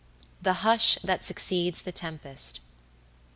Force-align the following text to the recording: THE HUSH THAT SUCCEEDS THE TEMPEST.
THE 0.41 0.53
HUSH 0.65 0.95
THAT 1.03 1.23
SUCCEEDS 1.23 1.83
THE 1.83 1.91
TEMPEST. 1.91 2.59